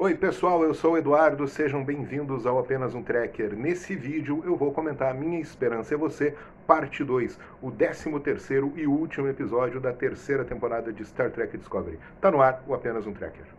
[0.00, 3.56] Oi pessoal, eu sou o Eduardo, sejam bem-vindos ao Apenas um Tracker.
[3.56, 6.36] Nesse vídeo eu vou comentar Minha Esperança é Você,
[6.68, 11.98] parte 2, o 13 terceiro e último episódio da terceira temporada de Star Trek Discovery.
[12.20, 13.57] Tá no ar o Apenas um Tracker.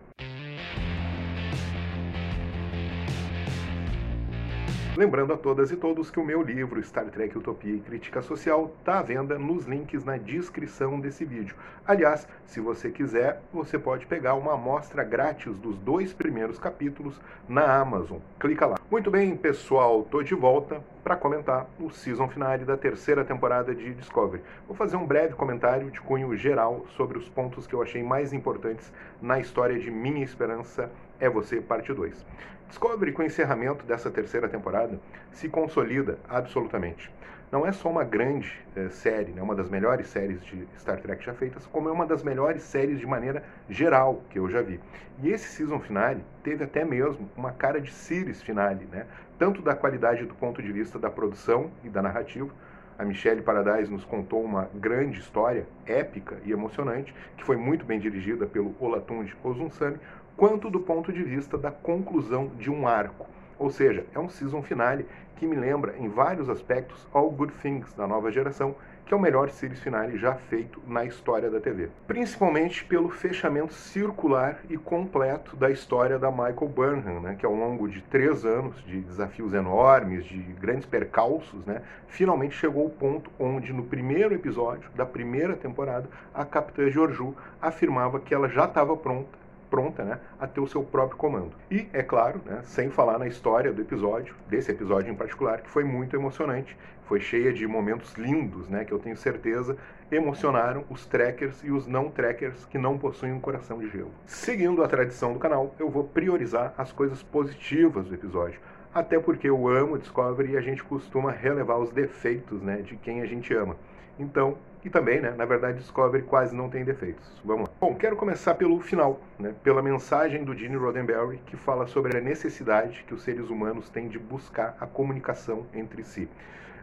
[5.00, 8.70] Lembrando a todas e todos que o meu livro Star Trek Utopia e Crítica Social
[8.79, 11.55] está à venda nos links na descrição desse vídeo.
[11.88, 17.17] Aliás, se você quiser, você pode pegar uma amostra grátis dos dois primeiros capítulos
[17.48, 18.17] na Amazon.
[18.38, 18.76] Clica lá.
[18.91, 23.93] Muito bem, pessoal, tô de volta para comentar o season finale da terceira temporada de
[23.93, 24.43] Discovery.
[24.68, 28.34] Vou fazer um breve comentário de cunho geral sobre os pontos que eu achei mais
[28.34, 32.26] importantes na história de Minha Esperança é Você, parte 2.
[32.68, 35.00] Discovery, com o encerramento dessa terceira temporada,
[35.32, 37.12] se consolida absolutamente.
[37.52, 41.26] Não é só uma grande eh, série, né, uma das melhores séries de Star Trek
[41.26, 44.80] já feitas, como é uma das melhores séries de maneira geral que eu já vi.
[45.24, 49.08] E esse season finale teve até mesmo uma cara de series finale, né,
[49.40, 52.54] tanto da qualidade do ponto de vista da produção e da narrativa,
[52.99, 57.98] a Michelle Paradise nos contou uma grande história, épica e emocionante, que foi muito bem
[57.98, 59.98] dirigida pelo Olatunji Ozunsami,
[60.40, 63.27] quanto do ponto de vista da conclusão de um arco.
[63.57, 67.94] Ou seja, é um season finale que me lembra em vários aspectos All Good Things
[67.94, 68.73] da nova geração,
[69.06, 71.90] que é o melhor series finale já feito na história da TV.
[72.07, 77.90] Principalmente pelo fechamento circular e completo da história da Michael Burnham, né, que ao longo
[77.90, 83.74] de três anos de desafios enormes, de grandes percalços, né, finalmente chegou ao ponto onde
[83.74, 89.49] no primeiro episódio da primeira temporada a Capitã Georgiou afirmava que ela já estava pronta
[89.69, 91.51] pronta né, a ter o seu próprio comando.
[91.69, 95.69] E, é claro, né, sem falar na história do episódio, desse episódio em particular, que
[95.69, 99.78] foi muito emocionante, foi cheia de momentos lindos, né, que eu tenho certeza
[100.12, 104.12] emocionaram os trackers e os não trackers que não possuem um coração de gelo.
[104.25, 108.59] Seguindo a tradição do canal, eu vou priorizar as coisas positivas do episódio,
[108.94, 113.22] até porque eu amo Discovery e a gente costuma relevar os defeitos né, de quem
[113.22, 113.75] a gente ama.
[114.18, 117.29] Então, e também, né, na verdade, Discovery quase não tem defeitos.
[117.44, 117.75] Vamos lá.
[117.79, 122.22] Bom, quero começar pelo final, né, pela mensagem do Gene Roddenberry, que fala sobre a
[122.22, 126.29] necessidade que os seres humanos têm de buscar a comunicação entre si.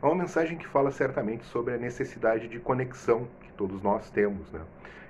[0.03, 4.51] É uma mensagem que fala certamente sobre a necessidade de conexão que todos nós temos,
[4.53, 4.61] né?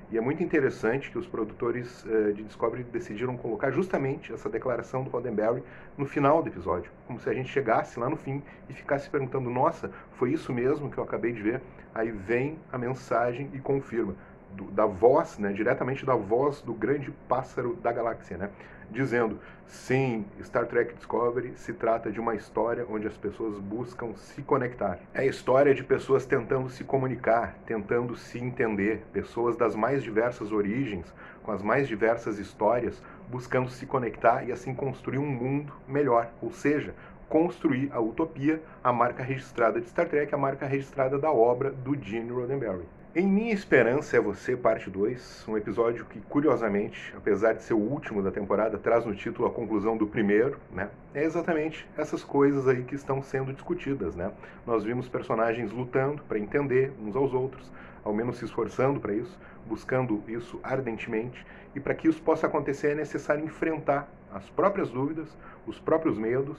[0.09, 5.03] E é muito interessante que os produtores uh, de Discovery decidiram colocar justamente essa declaração
[5.03, 5.65] do Roddenberry
[5.99, 9.51] no final do episódio, como se a gente chegasse lá no fim e ficasse perguntando:
[9.51, 11.61] nossa, foi isso mesmo que eu acabei de ver?
[11.93, 14.15] Aí vem a mensagem e confirma
[14.57, 18.51] do, da voz, né, diretamente da voz do grande pássaro da galáxia, né,
[18.91, 24.43] dizendo: sim, Star Trek Discovery se trata de uma história onde as pessoas buscam se
[24.43, 24.99] conectar.
[25.13, 30.53] É a história de pessoas tentando se comunicar, tentando se entender, pessoas das mais diversas
[30.53, 31.13] origens,
[31.43, 36.51] com as mais diversas histórias, buscando se conectar e assim construir um mundo melhor, ou
[36.51, 36.95] seja,
[37.29, 42.01] construir a utopia, a marca registrada de Star Trek, a marca registrada da obra do
[42.01, 42.85] Gene Roddenberry.
[43.19, 47.79] Em Minha Esperança é Você, parte 2, um episódio que, curiosamente, apesar de ser o
[47.79, 50.91] último da temporada, traz no título a conclusão do primeiro, né?
[51.15, 54.33] É exatamente essas coisas aí que estão sendo discutidas, né?
[54.67, 57.73] Nós vimos personagens lutando para entender uns aos outros,
[58.05, 61.43] ao menos se esforçando para isso, buscando isso ardentemente,
[61.75, 65.35] e para que isso possa acontecer é necessário enfrentar as próprias dúvidas,
[65.67, 66.59] os próprios medos,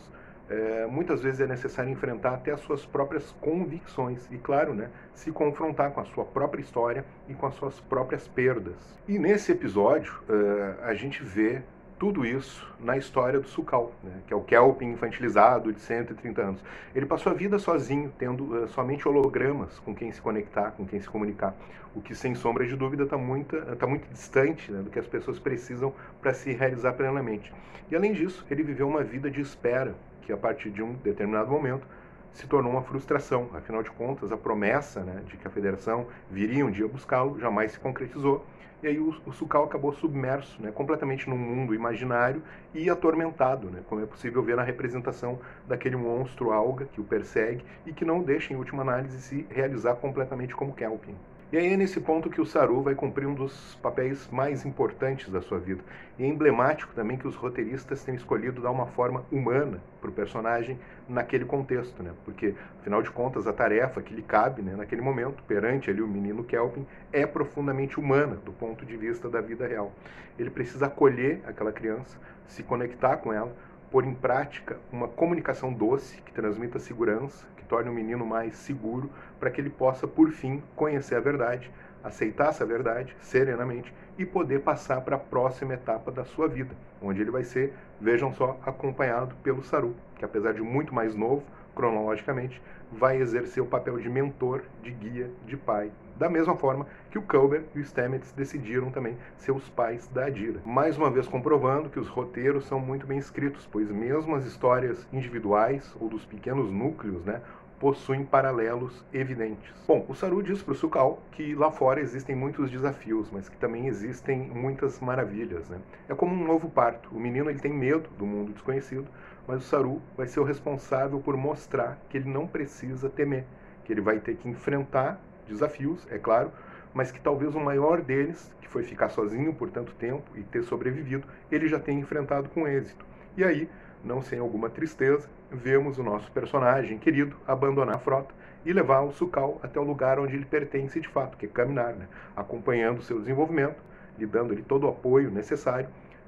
[0.49, 5.31] é, muitas vezes é necessário enfrentar até as suas próprias convicções e, claro, né, se
[5.31, 8.75] confrontar com a sua própria história e com as suas próprias perdas.
[9.07, 11.61] E nesse episódio, uh, a gente vê
[11.99, 16.63] tudo isso na história do Sukal, né, que é o Kelpin infantilizado de 130 anos.
[16.95, 21.01] Ele passou a vida sozinho, tendo uh, somente hologramas com quem se conectar, com quem
[21.01, 21.55] se comunicar,
[21.95, 25.07] o que, sem sombra de dúvida, está muito, tá muito distante né, do que as
[25.07, 27.51] pessoas precisam para se realizar plenamente.
[27.89, 29.95] E, além disso, ele viveu uma vida de espera,
[30.27, 31.87] que a partir de um determinado momento
[32.33, 33.49] se tornou uma frustração.
[33.53, 37.71] Afinal de contas, a promessa né, de que a federação viria um dia buscá-lo jamais
[37.71, 38.45] se concretizou.
[38.83, 42.43] E aí o, o Sukal acabou submerso né, completamente num mundo imaginário
[42.75, 47.63] e atormentado, né, como é possível ver na representação daquele monstro alga que o persegue
[47.85, 51.15] e que não deixa, em última análise, se realizar completamente como Kelpin.
[51.49, 55.29] E aí é nesse ponto que o Saru vai cumprir um dos papéis mais importantes
[55.29, 55.81] da sua vida.
[56.19, 60.13] E é emblemático também que os roteiristas têm escolhido dar uma forma humana para o
[60.13, 60.77] personagem
[61.07, 62.11] naquele contexto, né?
[62.25, 66.07] Porque, afinal de contas, a tarefa que lhe cabe né, naquele momento, perante ali o
[66.07, 69.93] menino Kelvin, é profundamente humana do ponto de vista da vida real.
[70.37, 73.55] Ele precisa acolher aquela criança, se conectar com ela,
[73.89, 79.09] pôr em prática uma comunicação doce que transmita segurança, torne o menino mais seguro,
[79.39, 81.71] para que ele possa, por fim, conhecer a verdade,
[82.03, 87.21] aceitar essa verdade serenamente e poder passar para a próxima etapa da sua vida, onde
[87.21, 91.43] ele vai ser, vejam só, acompanhado pelo Saru, que apesar de muito mais novo,
[91.77, 92.59] cronologicamente,
[92.91, 97.21] vai exercer o papel de mentor, de guia, de pai, da mesma forma que o
[97.21, 100.59] Culber e o Stamets decidiram também ser os pais da Adira.
[100.65, 105.07] Mais uma vez comprovando que os roteiros são muito bem escritos, pois mesmo as histórias
[105.13, 107.41] individuais ou dos pequenos núcleos, né,
[107.79, 109.71] possuem paralelos evidentes.
[109.87, 113.57] Bom, o Saru diz para o Sukal que lá fora existem muitos desafios, mas que
[113.57, 115.69] também existem muitas maravilhas.
[115.69, 115.77] Né?
[116.09, 117.09] É como um novo parto.
[117.15, 119.07] O menino ele tem medo do mundo desconhecido,
[119.47, 123.45] mas o Saru vai ser o responsável por mostrar que ele não precisa temer,
[123.85, 126.51] que ele vai ter que enfrentar desafios, é claro,
[126.93, 130.63] mas que talvez o maior deles, que foi ficar sozinho por tanto tempo e ter
[130.63, 133.05] sobrevivido, ele já tenha enfrentado com êxito.
[133.37, 133.69] E aí,
[134.03, 138.33] não sem alguma tristeza, vemos o nosso personagem querido abandonar a frota
[138.65, 141.93] e levar o Sukal até o lugar onde ele pertence de fato, que é Caminar,
[141.93, 142.07] né?
[142.35, 143.81] acompanhando o seu desenvolvimento,
[144.17, 145.87] lhe dando ele todo o apoio necessário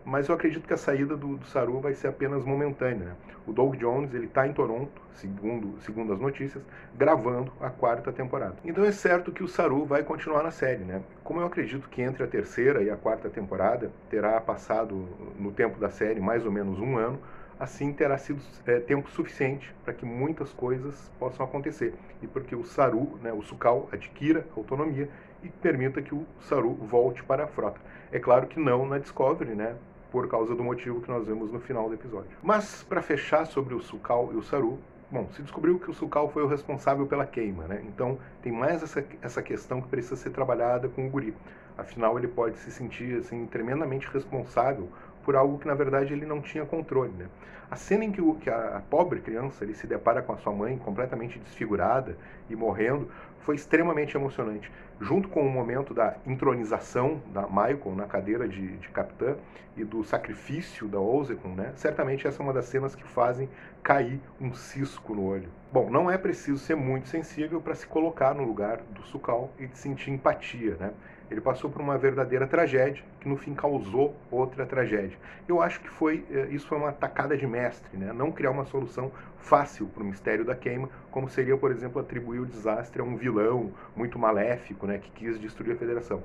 [0.10, 3.10] mas eu acredito que a saída do, do Saru vai ser apenas momentânea.
[3.10, 3.16] Né?
[3.46, 6.64] O Doug Jones ele está em Toronto, segundo, segundo as notícias,
[6.98, 8.56] gravando a quarta temporada.
[8.66, 10.84] Então é certo que o Saru vai continuar na série.
[10.84, 11.04] Né?
[11.24, 15.08] Como eu acredito que entre a terceira e a quarta temporada terá passado
[15.38, 17.20] no tempo da série mais ou menos um ano,
[17.60, 22.64] assim terá sido é, tempo suficiente para que muitas coisas possam acontecer e porque o
[22.64, 25.08] Saru, né, o Sukal, adquira autonomia
[25.44, 27.80] e permita que o Saru volte para a frota.
[28.12, 29.76] É claro que não na Discovery, né?
[30.12, 32.32] Por causa do motivo que nós vemos no final do episódio.
[32.42, 34.80] Mas, para fechar sobre o Sukal e o Saru,
[35.12, 37.84] bom, se descobriu que o Sukal foi o responsável pela queima, né?
[37.88, 41.34] Então, tem mais essa, essa questão que precisa ser trabalhada com o guri.
[41.78, 44.90] Afinal, ele pode se sentir, assim, tremendamente responsável
[45.24, 47.28] por algo que, na verdade, ele não tinha controle, né?
[47.72, 50.52] A cena em que, o, que a, pobre criança ele se depara com a sua
[50.52, 52.18] mãe completamente desfigurada
[52.50, 53.08] e morrendo
[53.42, 54.72] foi extremamente emocionante.
[55.00, 59.36] Junto com o momento da intronização da Michael na cadeira de, de capitã
[59.78, 61.72] e do sacrifício da Ozekun, né?
[61.76, 63.48] certamente essa é uma das cenas que fazem
[63.84, 65.50] cair um cisco no olho.
[65.72, 69.68] Bom, não é preciso ser muito sensível para se colocar no lugar do Sukal e
[69.74, 70.92] sentir empatia, né?
[71.30, 75.18] Ele passou por uma verdadeira tragédia que no fim causou outra tragédia.
[75.48, 78.12] Eu acho que foi eh, isso foi uma tacada de mestre, né?
[78.14, 82.40] Não criar uma solução fácil para o mistério da queima, como seria, por exemplo, atribuir
[82.40, 86.22] o desastre a um vilão muito maléfico, né, que quis destruir a Federação.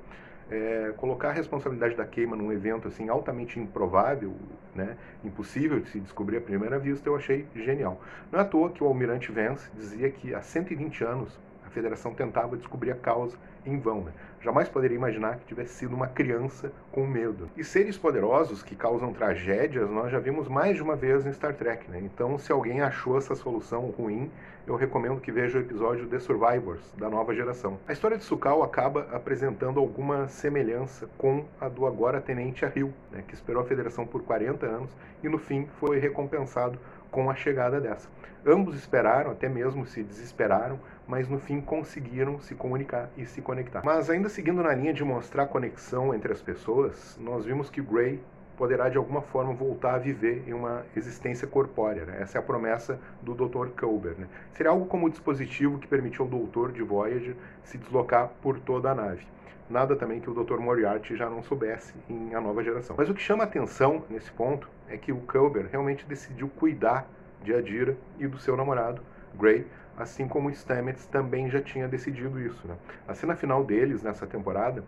[0.50, 4.34] É, colocar a responsabilidade da queima num evento assim altamente improvável,
[4.74, 8.00] né, impossível de se descobrir à primeira vista, eu achei genial.
[8.30, 11.38] Não é à toa que o almirante Vance dizia que há 120 anos
[11.74, 13.36] Federação tentava descobrir a causa
[13.66, 14.02] em vão.
[14.02, 14.12] Né?
[14.40, 17.48] Jamais poderia imaginar que tivesse sido uma criança com medo.
[17.56, 21.54] E seres poderosos que causam tragédias, nós já vimos mais de uma vez em Star
[21.54, 21.90] Trek.
[21.90, 22.00] Né?
[22.04, 24.30] Então, se alguém achou essa solução ruim,
[24.66, 27.78] eu recomendo que veja o episódio The Survivors, da nova geração.
[27.86, 33.24] A história de Sukal acaba apresentando alguma semelhança com a do agora Tenente Ahil, né?
[33.26, 34.90] que esperou a Federação por 40 anos
[35.22, 36.78] e no fim foi recompensado
[37.10, 38.08] com a chegada dessa.
[38.46, 43.82] Ambos esperaram, até mesmo se desesperaram, mas no fim conseguiram se comunicar e se conectar.
[43.84, 48.20] Mas ainda seguindo na linha de mostrar conexão entre as pessoas, nós vimos que Gray
[48.56, 52.04] poderá de alguma forma voltar a viver em uma existência corpórea.
[52.04, 52.18] Né?
[52.20, 53.68] Essa é a promessa do Dr.
[53.78, 54.14] Culber.
[54.16, 54.28] Né?
[54.52, 57.34] Seria algo como o dispositivo que permitiu ao doutor de Voyager
[57.64, 59.26] se deslocar por toda a nave.
[59.68, 60.58] Nada também que o Dr.
[60.58, 62.94] Moriarty já não soubesse em A Nova Geração.
[62.98, 67.08] Mas o que chama atenção nesse ponto é que o Culber realmente decidiu cuidar
[67.42, 69.02] de Adira e do seu namorado,
[69.34, 72.66] Gray, assim como Stamets também já tinha decidido isso.
[72.66, 72.74] Né?
[73.06, 74.82] A cena final deles nessa temporada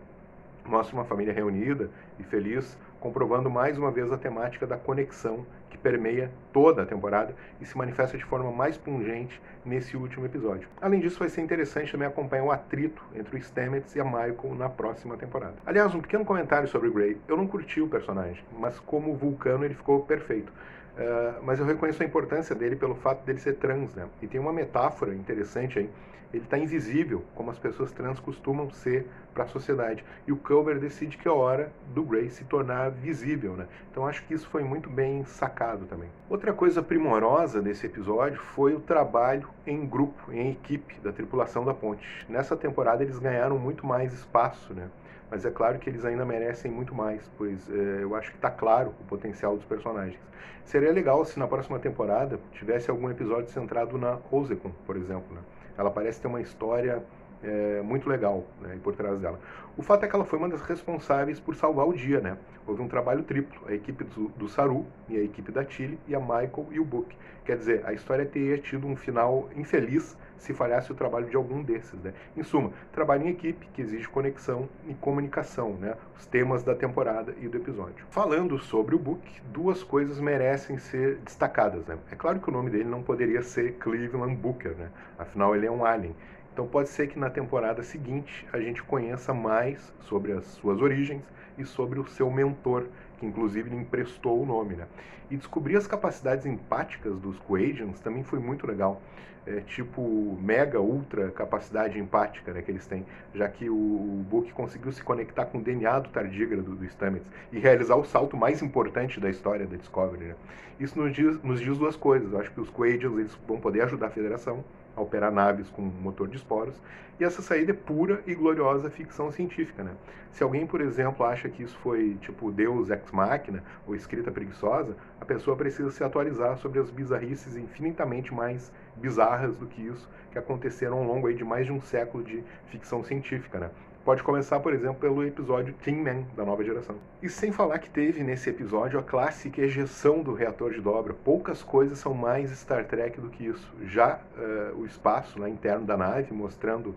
[0.65, 5.77] mostra uma família reunida e feliz, comprovando mais uma vez a temática da conexão que
[5.77, 10.67] permeia toda a temporada e se manifesta de forma mais pungente nesse último episódio.
[10.81, 14.55] Além disso, vai ser interessante também acompanhar o atrito entre o Stamets e a Michael
[14.57, 15.55] na próxima temporada.
[15.65, 17.17] Aliás, um pequeno comentário sobre o Grey.
[17.27, 20.51] Eu não curti o personagem, mas como vulcano ele ficou perfeito.
[20.97, 24.09] Uh, mas eu reconheço a importância dele pelo fato dele ser trans, né?
[24.19, 25.89] E tem uma metáfora interessante aí
[26.33, 30.03] ele está invisível, como as pessoas trans costumam ser para a sociedade.
[30.25, 33.53] E o Culber decide que é hora do Gray se tornar visível.
[33.53, 33.67] Né?
[33.91, 36.09] Então acho que isso foi muito bem sacado também.
[36.29, 41.73] Outra coisa primorosa desse episódio foi o trabalho em grupo, em equipe da tripulação da
[41.73, 42.25] ponte.
[42.27, 44.89] Nessa temporada eles ganharam muito mais espaço, né?
[45.29, 48.49] mas é claro que eles ainda merecem muito mais, pois é, eu acho que está
[48.49, 50.19] claro o potencial dos personagens.
[50.63, 55.33] Seria legal se na próxima temporada tivesse algum episódio centrado na Ozekun, por exemplo.
[55.33, 55.41] Né?
[55.77, 57.03] Ela parece ter uma história
[57.43, 59.39] é, muito legal né, por trás dela.
[59.77, 62.37] O fato é que ela foi uma das responsáveis por salvar o dia, né?
[62.65, 66.15] Houve um trabalho triplo, a equipe do, do Saru e a equipe da Tilly e
[66.15, 67.15] a Michael e o Book.
[67.45, 71.61] Quer dizer, a história teria tido um final infeliz se falhasse o trabalho de algum
[71.61, 72.13] desses, né?
[72.35, 75.95] Em suma, trabalho em equipe que exige conexão e comunicação, né?
[76.17, 78.05] Os temas da temporada e do episódio.
[78.09, 81.97] Falando sobre o Book, duas coisas merecem ser destacadas, né?
[82.11, 84.89] É claro que o nome dele não poderia ser Cleveland Booker, né?
[85.17, 86.15] Afinal, ele é um alien.
[86.53, 91.21] Então pode ser que na temporada seguinte a gente conheça mais sobre as suas origens
[91.55, 94.75] e sobre o seu mentor, que inclusive lhe emprestou o nome.
[94.75, 94.85] Né?
[95.29, 99.01] E descobrir as capacidades empáticas dos Quadians também foi muito legal.
[99.45, 104.91] É, tipo mega, ultra capacidade empática né, que eles têm, já que o, Book conseguiu
[104.91, 109.21] se conectar com o DNA do tardígrado do Stamets e realizar o salto mais importante
[109.21, 110.25] da história da Discovery.
[110.25, 110.35] Né?
[110.77, 112.33] Isso nos diz, nos diz duas coisas.
[112.33, 114.65] Eu acho que os Quadians eles vão poder ajudar a Federação
[114.97, 116.75] a operar naves com motor de esporos,
[117.19, 119.83] e essa saída é pura e gloriosa ficção científica.
[119.83, 119.91] Né?
[120.31, 124.95] Se alguém, por exemplo, acha que isso foi tipo Deus ex machina ou escrita preguiçosa,
[125.19, 130.37] a pessoa precisa se atualizar sobre as bizarrices infinitamente mais bizarras do que isso que
[130.37, 133.59] aconteceram ao longo aí de mais de um século de ficção científica.
[133.59, 133.69] Né?
[134.07, 136.95] Pode começar, por exemplo, pelo episódio Tin Man, da nova geração.
[137.21, 141.13] E sem falar que teve nesse episódio a clássica ejeção do reator de dobra.
[141.13, 143.69] Poucas coisas são mais Star Trek do que isso.
[143.83, 146.95] Já uh, o espaço né, interno da nave, mostrando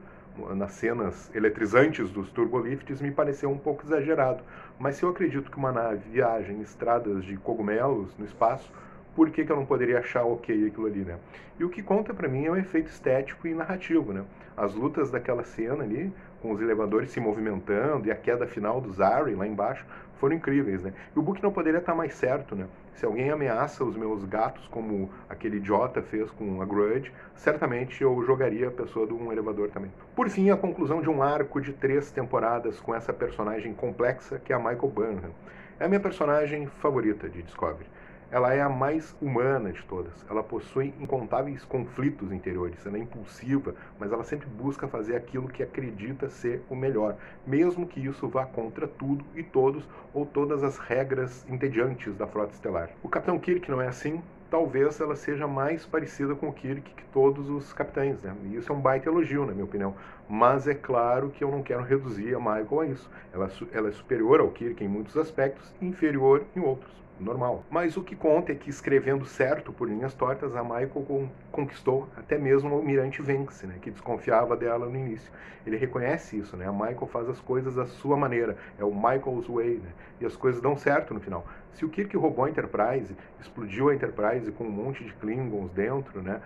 [0.54, 4.44] nas cenas eletrizantes dos turbolifts, me pareceu um pouco exagerado.
[4.78, 8.70] Mas se eu acredito que uma nave viaja em estradas de cogumelos no espaço,
[9.14, 11.18] por que, que eu não poderia achar ok aquilo ali, né?
[11.58, 14.24] E o que conta para mim é o efeito estético e narrativo, né?
[14.56, 18.90] As lutas daquela cena ali, com os elevadores se movimentando e a queda final do
[18.92, 19.84] Zari lá embaixo,
[20.18, 20.92] foram incríveis, né?
[21.14, 22.66] E o book não poderia estar mais certo, né?
[22.94, 28.22] Se alguém ameaça os meus gatos, como aquele idiota fez com a Grudge, certamente eu
[28.24, 29.90] jogaria a pessoa de um elevador também.
[30.14, 34.52] Por fim, a conclusão de um arco de três temporadas com essa personagem complexa que
[34.52, 35.34] é a Michael Burnham.
[35.78, 37.86] É a minha personagem favorita de Discovery
[38.30, 40.24] ela é a mais humana de todas.
[40.30, 42.86] Ela possui incontáveis conflitos interiores.
[42.86, 47.88] Ela é impulsiva, mas ela sempre busca fazer aquilo que acredita ser o melhor, mesmo
[47.88, 52.90] que isso vá contra tudo e todos ou todas as regras entediantes da frota estelar.
[53.02, 54.22] O Capitão Kirk não é assim.
[54.48, 58.34] Talvez ela seja mais parecida com o Kirk que todos os capitães, né?
[58.46, 59.94] E isso é um baita elogio, na minha opinião.
[60.28, 63.08] Mas é claro que eu não quero reduzir a Michael a isso.
[63.32, 67.64] Ela, ela é superior ao Kirk em muitos aspectos, inferior em outros normal.
[67.70, 72.38] Mas o que conta é que escrevendo certo por linhas tortas, a Michael conquistou até
[72.38, 75.30] mesmo o Almirante Vence, né, que desconfiava dela no início.
[75.66, 76.66] Ele reconhece isso, né?
[76.66, 79.90] A Michael faz as coisas da sua maneira, é o Michael's way, né?
[80.20, 81.46] E as coisas dão certo no final.
[81.74, 86.22] Se o Kirk roubou a Enterprise, explodiu a Enterprise com um monte de Klingons dentro,
[86.22, 86.40] né?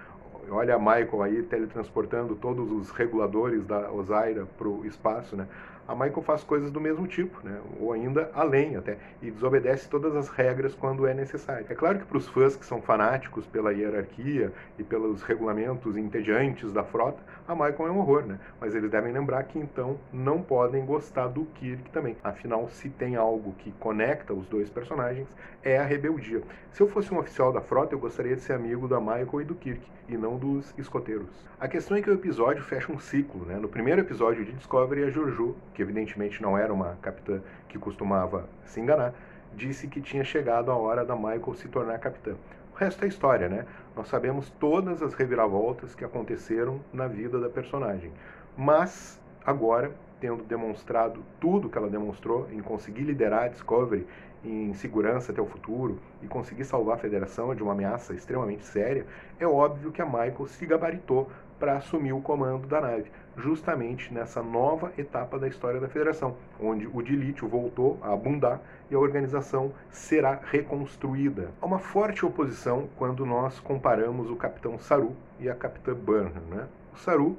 [0.50, 5.46] Olha a Michael aí teletransportando todos os reguladores da Osaira para o espaço, né?
[5.86, 7.60] A Michael faz coisas do mesmo tipo, né?
[7.78, 11.66] ou ainda além até, e desobedece todas as regras quando é necessário.
[11.68, 16.72] É claro que para os fãs que são fanáticos pela hierarquia e pelos regulamentos entediantes
[16.72, 18.38] da frota, a Michael é um horror, né?
[18.60, 22.16] mas eles devem lembrar que então não podem gostar do Kirk também.
[22.24, 25.28] Afinal, se tem algo que conecta os dois personagens,
[25.62, 26.42] é a rebeldia.
[26.72, 29.44] Se eu fosse um oficial da frota, eu gostaria de ser amigo da Michael e
[29.44, 31.28] do Kirk, e não dos escoteiros.
[31.58, 33.44] A questão é que o episódio fecha um ciclo.
[33.46, 33.56] Né?
[33.56, 38.48] No primeiro episódio de Discovery, a Jojo que evidentemente não era uma capitã que costumava
[38.64, 39.12] se enganar,
[39.54, 42.34] disse que tinha chegado a hora da Michael se tornar capitã.
[42.72, 43.66] O resto é história, né?
[43.94, 48.12] Nós sabemos todas as reviravoltas que aconteceram na vida da personagem.
[48.56, 54.06] Mas agora, tendo demonstrado tudo que ela demonstrou em conseguir liderar a Discovery
[54.44, 59.06] em segurança até o futuro e conseguir salvar a Federação de uma ameaça extremamente séria,
[59.38, 61.30] é óbvio que a Michael se gabaritou
[61.64, 66.86] para assumir o comando da nave, justamente nessa nova etapa da história da Federação, onde
[66.86, 71.48] o dilítio voltou a abundar e a organização será reconstruída.
[71.62, 76.42] Há uma forte oposição quando nós comparamos o Capitão Saru e a Capitã Burnham.
[76.50, 76.66] Né?
[76.92, 77.38] O Saru,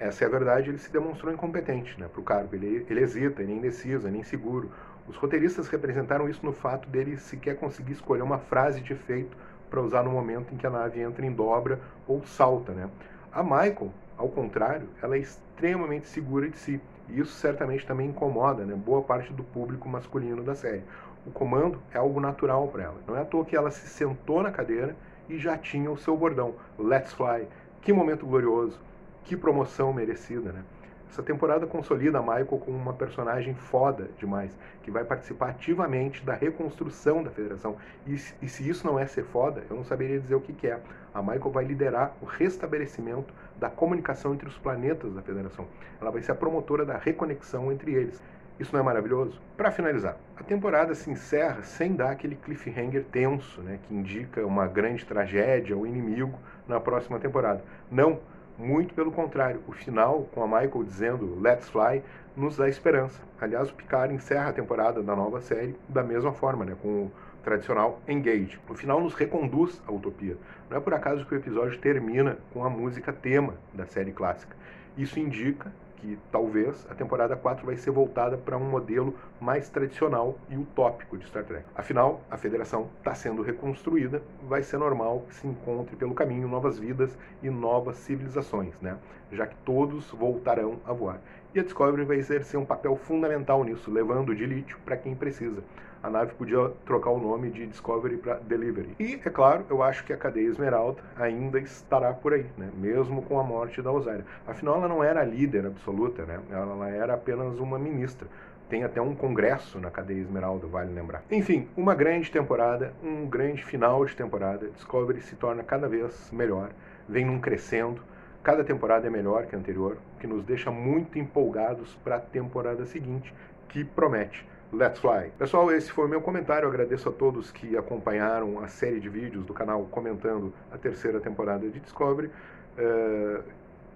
[0.00, 3.40] essa é a verdade, ele se demonstrou incompetente né, para o cargo, ele, ele hesita,
[3.40, 4.68] ele é indeciso, ele é inseguro.
[5.06, 9.36] Os roteiristas representaram isso no fato dele sequer conseguir escolher uma frase de efeito
[9.70, 12.72] para usar no momento em que a nave entra em dobra ou salta.
[12.72, 12.90] Né?
[13.32, 16.80] A Michael, ao contrário, ela é extremamente segura de si.
[17.08, 20.82] E isso certamente também incomoda né, boa parte do público masculino da série.
[21.26, 22.96] O comando é algo natural para ela.
[23.06, 24.96] Não é à toa que ela se sentou na cadeira
[25.28, 26.54] e já tinha o seu bordão.
[26.78, 27.46] Let's fly.
[27.82, 28.78] Que momento glorioso.
[29.24, 30.64] Que promoção merecida, né?
[31.10, 36.34] Essa temporada consolida a Michael como uma personagem foda demais, que vai participar ativamente da
[36.34, 37.76] reconstrução da federação.
[38.06, 40.68] E, e se isso não é ser foda, eu não saberia dizer o que, que
[40.68, 40.78] é.
[41.12, 45.66] A Michael vai liderar o restabelecimento da comunicação entre os planetas da federação.
[46.00, 48.22] Ela vai ser a promotora da reconexão entre eles.
[48.60, 49.40] Isso não é maravilhoso?
[49.56, 54.68] Para finalizar, a temporada se encerra sem dar aquele cliffhanger tenso, né, que indica uma
[54.68, 56.38] grande tragédia ou inimigo
[56.68, 57.64] na próxima temporada.
[57.90, 58.20] Não,
[58.60, 59.62] muito pelo contrário.
[59.66, 62.02] O final, com a Michael dizendo Let's Fly,
[62.36, 63.20] nos dá esperança.
[63.40, 67.12] Aliás, o Picard encerra a temporada da nova série da mesma forma, né, com o
[67.42, 68.60] tradicional Engage.
[68.68, 70.36] O final nos reconduz à utopia.
[70.68, 74.54] Não é por acaso que o episódio termina com a música tema da série clássica.
[74.96, 80.38] Isso indica que talvez a temporada 4 vai ser voltada para um modelo mais tradicional
[80.48, 81.64] e utópico de Star Trek.
[81.74, 86.78] Afinal, a federação está sendo reconstruída, vai ser normal que se encontre pelo caminho novas
[86.78, 88.96] vidas e novas civilizações, né?
[89.30, 91.20] já que todos voltarão a voar.
[91.54, 95.62] E a Discovery vai exercer um papel fundamental nisso, levando de lítio para quem precisa
[96.02, 98.96] a nave podia trocar o nome de Discovery para Delivery.
[98.98, 102.70] E, é claro, eu acho que a cadeia Esmeralda ainda estará por aí, né?
[102.74, 104.24] mesmo com a morte da Osária.
[104.46, 106.40] Afinal, ela não era líder absoluta, né?
[106.50, 108.26] ela era apenas uma ministra.
[108.68, 111.24] Tem até um congresso na cadeia Esmeralda, vale lembrar.
[111.30, 114.68] Enfim, uma grande temporada, um grande final de temporada.
[114.70, 116.70] Discovery se torna cada vez melhor,
[117.08, 118.00] vem num crescendo.
[118.42, 122.20] Cada temporada é melhor que a anterior, o que nos deixa muito empolgados para a
[122.20, 123.34] temporada seguinte,
[123.68, 124.48] que promete.
[124.72, 125.32] Let's Fly.
[125.36, 126.66] Pessoal, esse foi o meu comentário.
[126.66, 131.18] Eu agradeço a todos que acompanharam a série de vídeos do canal comentando a terceira
[131.18, 132.30] temporada de Discovery.
[132.78, 133.40] É,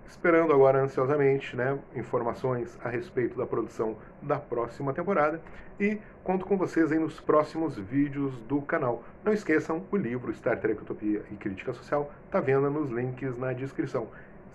[0.04, 5.40] esperando agora ansiosamente né, informações a respeito da produção da próxima temporada
[5.78, 9.04] e conto com vocês aí nos próximos vídeos do canal.
[9.24, 13.52] Não esqueçam, o livro Star Trek Utopia e Crítica Social está vendo nos links na
[13.52, 14.08] descrição.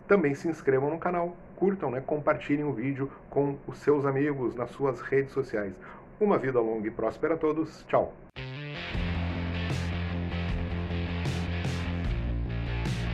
[0.05, 4.71] Também se inscrevam no canal, curtam, né, compartilhem o vídeo com os seus amigos nas
[4.71, 5.73] suas redes sociais.
[6.19, 7.85] Uma vida longa e próspera a todos.
[7.87, 8.13] Tchau.